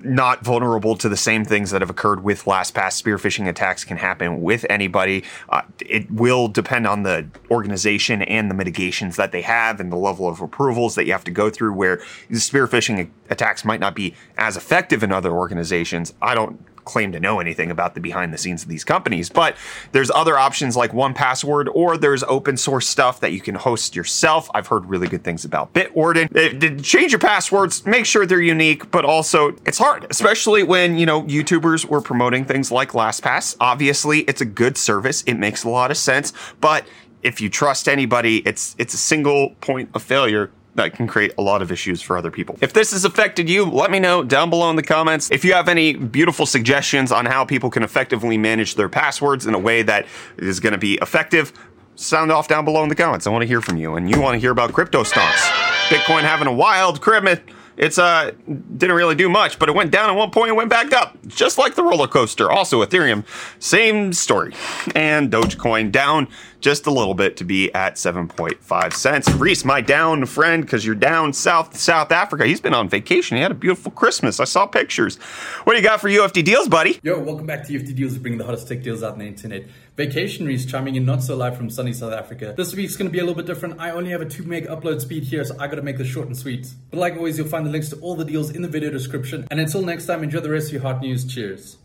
not 0.03 0.45
vulnerable 0.45 0.97
to 0.97 1.09
the 1.09 1.17
same 1.17 1.45
things 1.45 1.71
that 1.71 1.81
have 1.81 1.91
occurred 1.91 2.23
with 2.23 2.45
LastPass. 2.45 2.93
Spear 2.93 3.19
phishing 3.19 3.49
attacks 3.49 3.85
can 3.85 3.97
happen 3.97 4.43
with 4.43 4.65
anybody. 4.71 5.25
Uh, 5.49 5.63
it 5.81 6.11
will 6.11 6.49
depend 6.49 6.87
on 6.87 7.03
the 7.03 7.27
organization 7.51 8.23
and 8.23 8.51
the 8.51 8.55
mitigations 8.55 9.17
that 9.17 9.33
they 9.33 9.43
have 9.43 9.81
and 9.81 9.91
the 9.91 9.97
level 9.97 10.29
of 10.29 10.41
approvals 10.41 10.95
that 10.95 11.07
you 11.07 11.13
have 11.13 11.25
to 11.25 11.31
go 11.31 11.51
through. 11.51 11.73
Where 11.73 12.01
spear 12.33 12.67
phishing 12.67 13.11
attacks 13.31 13.65
might 13.65 13.81
not 13.81 13.95
be 13.95 14.15
as 14.37 14.57
effective 14.57 15.03
in 15.03 15.13
other 15.13 15.33
organizations. 15.33 16.15
I 16.23 16.35
don't 16.35 16.65
claim 16.89 17.13
to 17.13 17.21
know 17.21 17.39
anything 17.39 17.71
about 17.71 17.95
the 17.95 18.01
behind 18.01 18.33
the 18.33 18.39
scenes 18.39 18.63
of 18.63 18.69
these 18.69 18.85
companies, 18.85 19.29
but 19.29 19.57
there's 19.93 20.11
other 20.11 20.39
options 20.39 20.77
like 20.77 20.93
1Password 20.93 21.69
or 21.75 21.97
there's 21.97 22.23
open 22.25 22.57
source 22.57 22.89
stuff 22.89 23.21
that 23.21 23.33
you 23.33 23.41
can 23.41 23.55
host 23.55 23.95
yourself. 23.95 24.51
I've 24.55 24.67
heard 24.67 24.87
really 24.87 25.09
good 25.09 25.23
things 25.23 25.45
about 25.45 25.73
Bitwarden. 25.75 26.35
Eh, 26.35 26.67
it, 26.67 26.83
change 26.83 27.13
your 27.13 27.19
passwords, 27.19 27.85
make 27.87 28.07
sure 28.07 28.27
they're 28.27 28.41
unique, 28.41 28.91
but 28.91 29.05
also 29.05 29.51
it's 29.67 29.79
hard, 29.79 30.07
especially 30.11 30.63
when, 30.63 30.99
you 30.99 31.07
know, 31.07 31.23
YouTubers 31.23 31.85
were 31.85 32.01
promoting 32.01 32.45
things 32.45 32.73
like 32.73 32.93
LastPass. 32.93 33.57
Obviously, 33.61 34.21
it's 34.21 34.41
a 34.41 34.47
good 34.47 34.77
service. 34.77 35.23
It 35.25 35.35
makes 35.35 35.65
a 35.65 35.69
lot 35.69 35.91
of 35.91 35.97
sense, 35.97 36.33
but 36.61 36.87
if 37.23 37.41
you 37.41 37.49
trust 37.49 37.89
anybody, 37.89 38.39
it's 38.47 38.77
it's 38.79 38.95
a 38.95 38.99
single 38.99 39.51
point 39.61 39.91
of 39.95 40.03
failure 40.03 40.51
that 40.79 40.95
can 40.95 41.07
create 41.07 41.33
a 41.37 41.43
lot 41.43 41.61
of 41.61 41.71
issues 41.71 42.01
for 42.01 42.17
other 42.17 42.31
people. 42.31 42.57
If 42.61 42.73
this 42.73 42.93
has 42.93 43.05
affected 43.05 43.49
you, 43.51 43.67
let 43.67 43.91
me 43.91 44.01
know 44.01 44.25
down 44.25 44.49
below 44.49 44.71
in 44.71 44.77
the 44.77 44.83
comments. 44.83 45.31
If 45.31 45.45
you 45.45 45.53
have 45.53 45.69
any 45.69 45.93
beautiful 45.93 46.47
suggestions 46.47 47.13
on 47.13 47.27
how 47.27 47.45
people 47.45 47.69
can 47.69 47.83
effectively 47.83 48.39
manage 48.39 48.75
their 48.75 48.89
passwords 48.89 49.47
in 49.47 49.55
a 49.55 49.59
way 49.59 49.83
that 49.83 50.07
is 50.39 50.59
going 50.61 50.73
to 50.73 50.79
be 50.79 50.95
effective, 51.03 51.53
sound 51.97 52.33
off 52.33 52.49
down 52.49 52.65
below 52.65 52.83
in 52.83 52.89
the 52.89 52.95
comments. 52.95 53.27
I 53.27 53.31
want 53.31 53.43
to 53.43 53.47
hear 53.47 53.61
from 53.61 53.77
you. 53.77 53.97
And 53.97 54.09
you 54.09 54.21
want 54.21 54.35
to 54.35 54.39
hear 54.39 54.53
about 54.53 54.73
crypto 54.73 55.03
stonks. 55.03 55.49
Bitcoin 55.89 56.23
having 56.23 56.47
a 56.47 56.53
wild 56.53 57.01
crypto 57.01 57.43
it's 57.79 57.99
uh 57.99 58.33
didn't 58.77 58.97
really 58.97 59.15
do 59.15 59.29
much, 59.29 59.59
but 59.59 59.69
it 59.69 59.75
went 59.75 59.91
down 59.91 60.11
at 60.11 60.17
one 60.17 60.31
point 60.31 60.49
and 60.49 60.57
went 60.57 60.69
back 60.69 60.93
up, 60.93 61.17
just 61.27 61.57
like 61.57 61.77
the 61.77 61.83
roller 61.83 62.09
coaster. 62.09 62.51
Also, 62.51 62.85
Ethereum, 62.85 63.25
same 63.59 64.13
story, 64.13 64.53
and 64.95 65.31
Dogecoin 65.31 65.91
down 65.91 66.29
just 66.61 66.87
a 66.87 66.91
little 66.91 67.15
bit 67.15 67.37
to 67.37 67.45
be 67.45 67.73
at 67.73 67.95
7.5 67.95 68.93
cents. 68.93 69.31
Reese, 69.31 69.65
my 69.65 69.81
down 69.81 70.27
friend, 70.27 70.65
because 70.65 70.85
you're 70.85 70.97
down 70.97 71.33
south 71.33 71.77
South 71.77 72.11
Africa. 72.11 72.47
He's 72.47 72.61
been 72.61 72.75
on 72.75 72.89
vacation. 72.89 73.37
He 73.37 73.43
had 73.43 73.53
a 73.53 73.55
beautiful 73.55 73.93
Christmas. 73.93 74.41
I 74.41 74.45
saw 74.45 74.67
pictures. 74.67 75.17
What 75.65 75.75
do 75.75 75.79
you 75.79 75.85
got 75.85 76.01
for 76.01 76.09
UFD 76.09 76.45
deals, 76.45 76.69
buddy? 76.69 76.99
Yo, 77.03 77.21
welcome 77.21 77.47
back 77.47 77.67
to 77.67 77.73
UFD 77.73 77.95
Deals, 77.95 78.19
bringing 78.19 78.39
the 78.39 78.45
hottest 78.45 78.67
tech 78.67 78.83
deals 78.83 79.03
out 79.03 79.13
on 79.13 79.21
the 79.21 79.27
internet. 79.27 79.65
Vacation 79.99 80.47
Reese 80.47 80.65
chiming 80.65 80.95
in 80.95 81.05
not 81.05 81.25
so 81.25 81.35
live 81.35 81.57
from 81.57 81.69
sunny 81.69 81.93
South 81.93 82.13
Africa. 82.13 82.55
This 82.57 82.73
week's 82.73 82.95
to 82.97 83.09
be 83.09 83.19
a 83.19 83.23
little 83.23 83.35
bit 83.35 83.47
different. 83.47 83.81
I 83.81 83.91
only 83.91 84.11
have 84.11 84.21
a 84.21 84.25
2 84.25 84.45
meg 84.45 84.69
upload 84.69 85.01
speed 85.01 85.25
here, 85.25 85.43
so 85.43 85.57
I 85.59 85.67
got 85.67 85.75
to 85.75 85.83
make 85.83 85.99
this 85.99 86.07
short 86.07 86.29
and 86.29 86.39
sweet. 86.39 86.73
But 86.93 87.01
like 87.01 87.17
always, 87.17 87.37
you'll 87.37 87.49
find 87.49 87.67
the 87.67 87.71
links 87.71 87.89
to 87.89 87.97
all 87.97 88.15
the 88.15 88.25
deals 88.25 88.51
in 88.51 88.63
the 88.63 88.69
video 88.69 88.91
description. 88.91 89.49
And 89.51 89.59
until 89.59 89.83
next 89.83 90.07
time, 90.07 90.23
enjoy 90.23 90.39
the 90.39 90.51
rest 90.51 90.69
of 90.69 90.75
your 90.75 90.83
hot 90.83 91.01
news. 91.01 91.27
Cheers. 91.27 91.79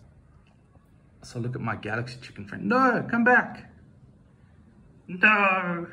So 1.23 1.39
look 1.39 1.55
at 1.55 1.61
my 1.61 1.75
Galaxy 1.75 2.17
chicken 2.21 2.45
friend. 2.45 2.69
No, 2.69 3.03
come 3.09 3.23
back. 3.23 3.71
No. 5.07 5.87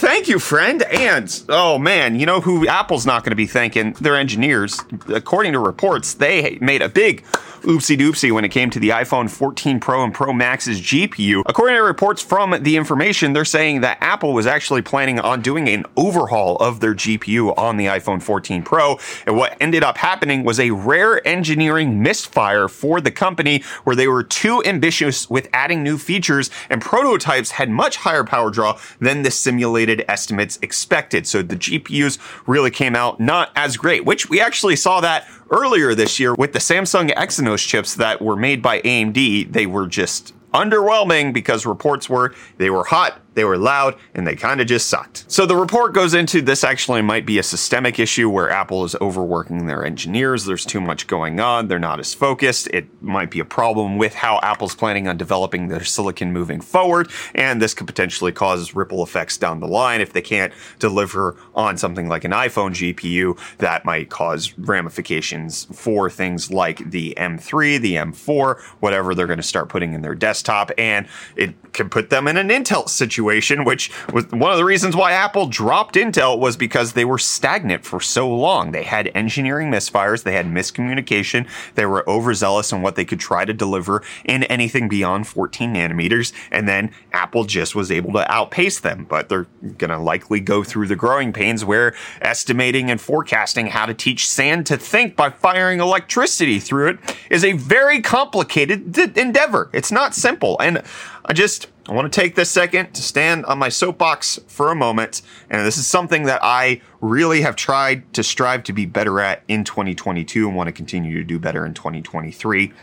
Thank 0.00 0.28
you, 0.28 0.38
friend. 0.38 0.84
And 0.84 1.42
oh 1.48 1.76
man, 1.76 2.20
you 2.20 2.24
know 2.24 2.40
who 2.40 2.68
Apple's 2.68 3.04
not 3.04 3.24
going 3.24 3.32
to 3.32 3.36
be 3.36 3.48
thanking? 3.48 3.94
Their 3.94 4.14
engineers. 4.14 4.78
According 5.08 5.54
to 5.54 5.58
reports, 5.58 6.14
they 6.14 6.56
made 6.60 6.82
a 6.82 6.88
big 6.88 7.24
oopsie 7.62 7.98
doopsie 7.98 8.32
when 8.32 8.44
it 8.44 8.50
came 8.50 8.70
to 8.70 8.78
the 8.78 8.90
iPhone 8.90 9.28
14 9.28 9.80
Pro 9.80 10.04
and 10.04 10.14
Pro 10.14 10.32
Max's 10.32 10.80
GPU. 10.80 11.42
According 11.46 11.76
to 11.76 11.82
reports 11.82 12.22
from 12.22 12.62
the 12.62 12.76
information, 12.76 13.32
they're 13.32 13.44
saying 13.44 13.80
that 13.80 13.98
Apple 14.00 14.32
was 14.32 14.46
actually 14.46 14.82
planning 14.82 15.18
on 15.18 15.42
doing 15.42 15.68
an 15.68 15.84
overhaul 15.96 16.56
of 16.58 16.78
their 16.80 16.94
GPU 16.94 17.56
on 17.58 17.76
the 17.76 17.86
iPhone 17.86 18.22
14 18.22 18.62
Pro. 18.62 18.98
And 19.26 19.36
what 19.36 19.56
ended 19.60 19.82
up 19.82 19.98
happening 19.98 20.44
was 20.44 20.60
a 20.60 20.70
rare 20.70 21.26
engineering 21.26 22.02
misfire 22.02 22.68
for 22.68 23.00
the 23.00 23.10
company 23.10 23.64
where 23.84 23.96
they 23.96 24.08
were 24.08 24.22
too 24.22 24.62
ambitious 24.64 25.28
with 25.28 25.48
adding 25.52 25.82
new 25.82 25.98
features 25.98 26.50
and 26.70 26.80
prototypes 26.80 27.50
had 27.52 27.68
much 27.68 27.96
higher 27.96 28.24
power 28.24 28.50
draw 28.50 28.78
than 29.00 29.22
the 29.22 29.30
simulated 29.30 29.87
estimates 30.08 30.58
expected. 30.62 31.26
So 31.26 31.42
the 31.42 31.56
GPUs 31.56 32.18
really 32.46 32.70
came 32.70 32.94
out 32.94 33.20
not 33.20 33.50
as 33.56 33.76
great, 33.76 34.04
which 34.04 34.28
we 34.28 34.40
actually 34.40 34.76
saw 34.76 35.00
that 35.00 35.26
earlier 35.50 35.94
this 35.94 36.20
year 36.20 36.34
with 36.34 36.52
the 36.52 36.58
Samsung 36.58 37.12
Exynos 37.14 37.66
chips 37.66 37.94
that 37.96 38.20
were 38.20 38.36
made 38.36 38.62
by 38.62 38.80
AMD. 38.82 39.52
They 39.52 39.66
were 39.66 39.86
just 39.86 40.34
underwhelming 40.54 41.32
because 41.32 41.66
reports 41.66 42.08
were 42.08 42.34
they 42.56 42.70
were 42.70 42.84
hot, 42.84 43.20
they 43.38 43.44
were 43.44 43.56
loud, 43.56 43.94
and 44.16 44.26
they 44.26 44.34
kind 44.34 44.60
of 44.60 44.66
just 44.66 44.88
sucked. 44.88 45.24
So 45.28 45.46
the 45.46 45.54
report 45.54 45.94
goes 45.94 46.12
into 46.12 46.42
this 46.42 46.64
actually 46.64 47.02
might 47.02 47.24
be 47.24 47.38
a 47.38 47.42
systemic 47.44 48.00
issue 48.00 48.28
where 48.28 48.50
Apple 48.50 48.82
is 48.82 48.96
overworking 48.96 49.66
their 49.66 49.84
engineers. 49.84 50.44
There's 50.44 50.64
too 50.64 50.80
much 50.80 51.06
going 51.06 51.38
on. 51.38 51.68
They're 51.68 51.78
not 51.78 52.00
as 52.00 52.12
focused. 52.12 52.66
It 52.72 52.88
might 53.00 53.30
be 53.30 53.38
a 53.38 53.44
problem 53.44 53.96
with 53.96 54.12
how 54.12 54.40
Apple's 54.42 54.74
planning 54.74 55.06
on 55.06 55.16
developing 55.16 55.68
their 55.68 55.84
silicon 55.84 56.32
moving 56.32 56.60
forward. 56.60 57.12
And 57.32 57.62
this 57.62 57.74
could 57.74 57.86
potentially 57.86 58.32
cause 58.32 58.74
ripple 58.74 59.04
effects 59.04 59.36
down 59.36 59.60
the 59.60 59.68
line 59.68 60.00
if 60.00 60.12
they 60.12 60.20
can't 60.20 60.52
deliver 60.80 61.36
on 61.54 61.76
something 61.76 62.08
like 62.08 62.24
an 62.24 62.32
iPhone 62.32 62.72
GPU 62.72 63.38
that 63.58 63.84
might 63.84 64.10
cause 64.10 64.52
ramifications 64.58 65.68
for 65.72 66.10
things 66.10 66.50
like 66.50 66.90
the 66.90 67.14
M3, 67.16 67.80
the 67.80 67.94
M4, 67.94 68.60
whatever 68.80 69.14
they're 69.14 69.28
going 69.28 69.36
to 69.36 69.44
start 69.44 69.68
putting 69.68 69.92
in 69.92 70.02
their 70.02 70.16
desktop. 70.16 70.72
And 70.76 71.06
it 71.36 71.67
can 71.78 71.88
put 71.88 72.10
them 72.10 72.28
in 72.28 72.36
an 72.36 72.48
Intel 72.48 72.88
situation 72.88 73.64
which 73.64 73.90
was 74.12 74.26
one 74.26 74.50
of 74.50 74.58
the 74.58 74.64
reasons 74.64 74.94
why 74.94 75.12
Apple 75.12 75.46
dropped 75.46 75.94
Intel 75.94 76.38
was 76.38 76.56
because 76.56 76.92
they 76.92 77.04
were 77.04 77.18
stagnant 77.18 77.84
for 77.84 78.00
so 78.00 78.28
long. 78.28 78.72
They 78.72 78.82
had 78.82 79.10
engineering 79.14 79.70
misfires, 79.70 80.24
they 80.24 80.32
had 80.32 80.46
miscommunication, 80.46 81.48
they 81.76 81.86
were 81.86 82.08
overzealous 82.08 82.72
in 82.72 82.82
what 82.82 82.96
they 82.96 83.04
could 83.04 83.20
try 83.20 83.44
to 83.44 83.54
deliver 83.54 84.02
in 84.24 84.42
anything 84.44 84.88
beyond 84.88 85.28
14 85.28 85.74
nanometers, 85.74 86.32
and 86.50 86.68
then 86.68 86.90
Apple 87.12 87.44
just 87.44 87.74
was 87.74 87.90
able 87.90 88.12
to 88.12 88.30
outpace 88.30 88.80
them. 88.80 89.06
But 89.08 89.28
they're 89.28 89.46
going 89.78 89.90
to 89.90 89.98
likely 89.98 90.40
go 90.40 90.64
through 90.64 90.88
the 90.88 90.96
growing 90.96 91.32
pains 91.32 91.64
where 91.64 91.94
estimating 92.20 92.90
and 92.90 93.00
forecasting 93.00 93.68
how 93.68 93.86
to 93.86 93.94
teach 93.94 94.28
sand 94.28 94.66
to 94.66 94.76
think 94.76 95.14
by 95.14 95.30
firing 95.30 95.78
electricity 95.78 96.58
through 96.58 96.88
it 96.88 96.98
is 97.30 97.44
a 97.44 97.52
very 97.52 98.00
complicated 98.00 98.92
d- 98.92 99.12
endeavor. 99.14 99.70
It's 99.72 99.92
not 99.92 100.14
simple. 100.14 100.58
And 100.60 100.82
I 101.24 101.34
just 101.34 101.67
I 101.88 101.92
want 101.92 102.12
to 102.12 102.20
take 102.20 102.34
this 102.34 102.50
second 102.50 102.92
to 102.92 103.02
stand 103.02 103.46
on 103.46 103.58
my 103.58 103.70
soapbox 103.70 104.38
for 104.46 104.70
a 104.70 104.74
moment. 104.74 105.22
And 105.48 105.66
this 105.66 105.78
is 105.78 105.86
something 105.86 106.24
that 106.24 106.40
I 106.42 106.82
really 107.00 107.40
have 107.40 107.56
tried 107.56 108.12
to 108.12 108.22
strive 108.22 108.62
to 108.64 108.74
be 108.74 108.84
better 108.84 109.20
at 109.20 109.42
in 109.48 109.64
2022 109.64 110.46
and 110.46 110.54
want 110.54 110.66
to 110.66 110.72
continue 110.72 111.14
to 111.14 111.24
do 111.24 111.38
better 111.38 111.64
in 111.64 111.72
2023. 111.72 112.74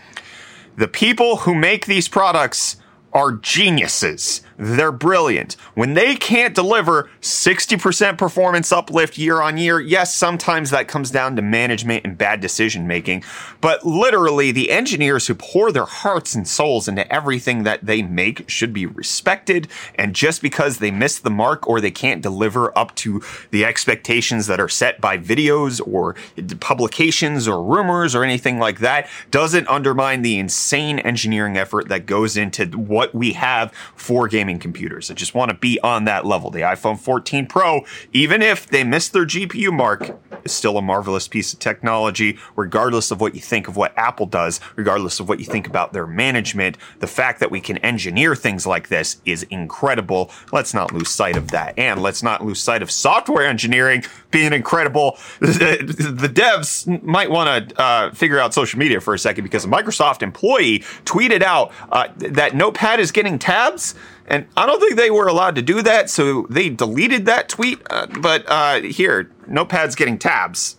The 0.77 0.87
people 0.87 1.37
who 1.37 1.53
make 1.53 1.85
these 1.85 2.07
products 2.07 2.77
are 3.13 3.33
geniuses. 3.33 4.41
They're 4.57 4.91
brilliant. 4.91 5.53
When 5.73 5.95
they 5.95 6.15
can't 6.15 6.55
deliver 6.55 7.09
60% 7.21 8.17
performance 8.17 8.71
uplift 8.71 9.17
year 9.17 9.41
on 9.41 9.57
year, 9.57 9.79
yes, 9.79 10.15
sometimes 10.15 10.69
that 10.69 10.87
comes 10.87 11.11
down 11.11 11.35
to 11.35 11.41
management 11.41 12.05
and 12.05 12.17
bad 12.17 12.39
decision 12.39 12.87
making, 12.87 13.23
but 13.59 13.85
literally 13.85 14.51
the 14.51 14.71
engineers 14.71 15.27
who 15.27 15.35
pour 15.35 15.71
their 15.71 15.85
hearts 15.85 16.35
and 16.35 16.47
souls 16.47 16.87
into 16.87 17.11
everything 17.13 17.63
that 17.63 17.85
they 17.85 18.01
make 18.01 18.49
should 18.49 18.71
be 18.71 18.85
respected. 18.85 19.67
And 19.95 20.15
just 20.15 20.41
because 20.41 20.77
they 20.77 20.91
miss 20.91 21.19
the 21.19 21.29
mark 21.29 21.67
or 21.67 21.81
they 21.81 21.91
can't 21.91 22.21
deliver 22.21 22.77
up 22.77 22.95
to 22.95 23.21
the 23.51 23.65
expectations 23.65 24.47
that 24.47 24.61
are 24.61 24.69
set 24.69 25.01
by 25.01 25.17
videos 25.17 25.85
or 25.85 26.15
publications 26.61 27.47
or 27.47 27.61
rumors 27.61 28.15
or 28.15 28.23
anything 28.23 28.57
like 28.59 28.79
that 28.79 29.09
doesn't 29.31 29.67
undermine 29.67 30.21
the 30.21 30.39
insane 30.39 30.99
engineering 30.99 31.57
effort 31.57 31.89
that 31.89 32.05
goes 32.05 32.37
into 32.37 32.65
what 32.67 33.13
we 33.13 33.33
have 33.33 33.71
for 33.95 34.27
gaming 34.45 34.59
computers. 34.59 35.09
I 35.09 35.15
just 35.15 35.33
want 35.33 35.49
to 35.49 35.57
be 35.57 35.79
on 35.81 36.05
that 36.05 36.23
level. 36.23 36.51
The 36.51 36.61
iPhone 36.61 36.99
14 36.99 37.47
Pro, 37.47 37.83
even 38.13 38.43
if 38.43 38.67
they 38.67 38.83
missed 38.83 39.11
their 39.11 39.25
GPU 39.25 39.73
mark, 39.73 40.19
is 40.43 40.51
still 40.51 40.77
a 40.77 40.81
marvelous 40.83 41.27
piece 41.27 41.51
of 41.51 41.57
technology, 41.57 42.37
regardless 42.55 43.09
of 43.09 43.19
what 43.19 43.33
you 43.33 43.41
think 43.41 43.67
of 43.67 43.75
what 43.75 43.91
Apple 43.97 44.27
does, 44.27 44.59
regardless 44.75 45.19
of 45.19 45.27
what 45.27 45.39
you 45.39 45.45
think 45.45 45.65
about 45.65 45.93
their 45.93 46.05
management. 46.05 46.77
The 46.99 47.07
fact 47.07 47.39
that 47.39 47.49
we 47.49 47.59
can 47.59 47.77
engineer 47.79 48.35
things 48.35 48.67
like 48.67 48.89
this 48.89 49.17
is 49.25 49.43
incredible. 49.43 50.29
Let's 50.51 50.75
not 50.75 50.93
lose 50.93 51.09
sight 51.09 51.37
of 51.37 51.49
that. 51.49 51.77
And 51.79 52.03
let's 52.03 52.21
not 52.21 52.45
lose 52.45 52.59
sight 52.59 52.83
of 52.83 52.91
software 52.91 53.47
engineering 53.47 54.03
being 54.29 54.53
incredible. 54.53 55.17
The, 55.55 56.31
devs 56.35 57.01
might 57.03 57.29
want 57.29 57.69
to 57.69 57.81
uh, 57.81 58.11
figure 58.11 58.39
out 58.39 58.53
social 58.53 58.77
media 58.77 58.99
for 58.99 59.13
a 59.13 59.19
second 59.19 59.43
because 59.43 59.63
a 59.63 59.67
Microsoft 59.67 60.21
employee 60.21 60.79
tweeted 61.05 61.41
out 61.41 61.71
uh, 61.91 62.07
that 62.17 62.55
Notepad 62.55 62.99
is 62.99 63.11
getting 63.11 63.39
tabs. 63.39 63.95
And 64.27 64.47
I 64.57 64.65
don't 64.65 64.79
think 64.79 64.95
they 64.95 65.11
were 65.11 65.27
allowed 65.27 65.55
to 65.55 65.61
do 65.61 65.81
that, 65.83 66.09
so 66.09 66.47
they 66.49 66.69
deleted 66.69 67.25
that 67.25 67.47
tweet. 67.47 67.79
Uh, 67.89 68.07
but 68.07 68.43
uh, 68.47 68.81
here, 68.81 69.31
Notepad's 69.47 69.95
getting 69.95 70.17
tabs. 70.17 70.77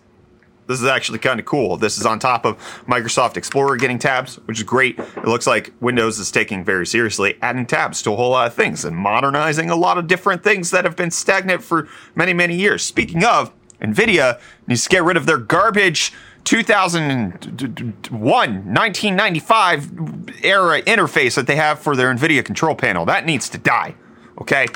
This 0.66 0.80
is 0.80 0.86
actually 0.86 1.20
kind 1.20 1.38
of 1.38 1.46
cool. 1.46 1.76
This 1.76 1.96
is 1.96 2.04
on 2.04 2.18
top 2.18 2.44
of 2.44 2.56
Microsoft 2.88 3.36
Explorer 3.36 3.76
getting 3.76 4.00
tabs, 4.00 4.36
which 4.46 4.58
is 4.58 4.64
great. 4.64 4.98
It 4.98 5.24
looks 5.24 5.46
like 5.46 5.72
Windows 5.80 6.18
is 6.18 6.32
taking 6.32 6.64
very 6.64 6.86
seriously 6.86 7.38
adding 7.40 7.66
tabs 7.66 8.02
to 8.02 8.12
a 8.12 8.16
whole 8.16 8.30
lot 8.30 8.48
of 8.48 8.54
things 8.54 8.84
and 8.84 8.96
modernizing 8.96 9.70
a 9.70 9.76
lot 9.76 9.96
of 9.96 10.08
different 10.08 10.42
things 10.42 10.72
that 10.72 10.84
have 10.84 10.96
been 10.96 11.12
stagnant 11.12 11.62
for 11.62 11.88
many, 12.16 12.32
many 12.32 12.56
years. 12.56 12.82
Speaking 12.82 13.24
of, 13.24 13.52
NVIDIA 13.80 14.40
needs 14.66 14.82
to 14.84 14.88
get 14.88 15.04
rid 15.04 15.16
of 15.16 15.26
their 15.26 15.38
garbage 15.38 16.12
2001, 16.46 18.12
1995 18.12 20.44
era 20.44 20.80
interface 20.82 21.34
that 21.34 21.48
they 21.48 21.56
have 21.56 21.80
for 21.80 21.96
their 21.96 22.14
NVIDIA 22.14 22.44
control 22.44 22.76
panel. 22.76 23.04
That 23.04 23.26
needs 23.26 23.48
to 23.50 23.58
die. 23.58 23.96
Okay? 24.40 24.66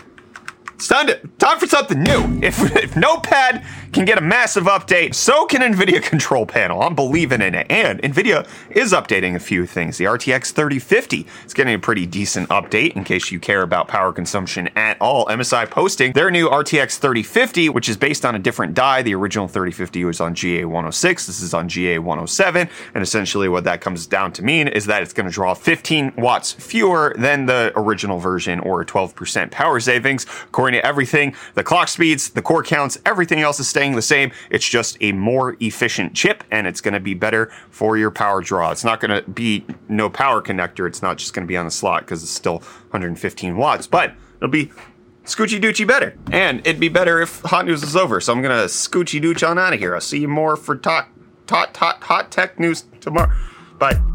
It's 0.74 0.88
time, 0.88 1.06
to, 1.06 1.18
time 1.38 1.58
for 1.58 1.66
something 1.66 2.02
new. 2.02 2.40
If, 2.42 2.60
if 2.76 2.96
Notepad 2.96 3.64
can 3.92 4.04
get 4.04 4.18
a 4.18 4.20
massive 4.20 4.64
update, 4.64 5.14
so 5.14 5.46
can 5.46 5.60
NVIDIA 5.60 6.02
Control 6.10 6.46
Panel. 6.46 6.82
I'm 6.82 6.94
believing 6.94 7.40
in 7.40 7.54
it. 7.54 7.66
And 7.70 8.00
NVIDIA 8.02 8.46
is 8.70 8.92
updating 8.92 9.34
a 9.34 9.40
few 9.40 9.66
things. 9.66 9.98
The 9.98 10.04
RTX 10.04 10.52
3050 10.52 11.26
is 11.44 11.54
getting 11.54 11.74
a 11.74 11.78
pretty 11.78 12.06
decent 12.06 12.48
update 12.50 12.94
in 12.94 13.04
case 13.04 13.30
you 13.30 13.40
care 13.40 13.62
about 13.62 13.88
power 13.88 14.12
consumption 14.12 14.68
at 14.76 14.96
all. 15.00 15.26
MSI 15.26 15.68
posting 15.68 16.12
their 16.12 16.30
new 16.30 16.48
RTX 16.48 16.98
3050, 16.98 17.68
which 17.70 17.88
is 17.88 17.96
based 17.96 18.24
on 18.24 18.34
a 18.34 18.38
different 18.38 18.74
die. 18.74 19.02
The 19.02 19.14
original 19.14 19.48
3050 19.48 20.04
was 20.04 20.20
on 20.20 20.34
GA106. 20.34 21.26
This 21.26 21.42
is 21.42 21.52
on 21.54 21.68
GA107. 21.68 22.70
And 22.94 23.02
essentially, 23.02 23.48
what 23.48 23.64
that 23.64 23.80
comes 23.80 24.06
down 24.06 24.32
to 24.32 24.42
mean 24.42 24.68
is 24.68 24.86
that 24.86 25.02
it's 25.02 25.12
going 25.12 25.26
to 25.26 25.32
draw 25.32 25.54
15 25.54 26.14
watts 26.16 26.52
fewer 26.52 27.14
than 27.18 27.46
the 27.46 27.72
original 27.74 28.18
version 28.18 28.60
or 28.60 28.84
12% 28.84 29.50
power 29.50 29.80
savings. 29.80 30.26
According 30.44 30.80
to 30.80 30.86
everything, 30.86 31.34
the 31.54 31.64
clock 31.64 31.88
speeds, 31.88 32.30
the 32.30 32.42
core 32.42 32.62
counts, 32.62 32.98
everything 33.04 33.40
else 33.40 33.58
is 33.58 33.68
staying 33.80 33.96
the 33.96 34.02
same. 34.02 34.30
It's 34.50 34.68
just 34.68 34.98
a 35.00 35.12
more 35.12 35.56
efficient 35.58 36.12
chip 36.14 36.44
and 36.50 36.66
it's 36.66 36.82
going 36.82 36.92
to 36.92 37.00
be 37.00 37.14
better 37.14 37.50
for 37.70 37.96
your 37.96 38.10
power 38.10 38.42
draw. 38.42 38.70
It's 38.70 38.84
not 38.84 39.00
going 39.00 39.10
to 39.10 39.28
be 39.30 39.64
no 39.88 40.10
power 40.10 40.42
connector. 40.42 40.86
It's 40.86 41.00
not 41.00 41.16
just 41.16 41.32
going 41.32 41.46
to 41.46 41.48
be 41.48 41.56
on 41.56 41.64
the 41.64 41.70
slot 41.70 42.02
because 42.02 42.22
it's 42.22 42.30
still 42.30 42.58
115 42.90 43.56
watts, 43.56 43.86
but 43.86 44.12
it'll 44.36 44.48
be 44.48 44.70
scoochie 45.24 45.58
doochy 45.58 45.86
better. 45.86 46.14
And 46.30 46.60
it'd 46.66 46.78
be 46.78 46.90
better 46.90 47.22
if 47.22 47.40
hot 47.40 47.64
news 47.64 47.82
is 47.82 47.96
over. 47.96 48.20
So 48.20 48.34
I'm 48.34 48.42
going 48.42 48.56
to 48.56 48.66
scoochie 48.66 49.22
dooch 49.22 49.48
on 49.48 49.58
out 49.58 49.72
of 49.72 49.78
here. 49.78 49.94
I'll 49.94 50.02
see 50.02 50.20
you 50.20 50.28
more 50.28 50.56
for 50.56 50.76
tot, 50.76 51.08
tot, 51.46 51.72
tot, 51.72 52.02
hot 52.02 52.30
tech 52.30 52.60
news 52.60 52.84
tomorrow. 53.00 53.32
Bye. 53.78 54.09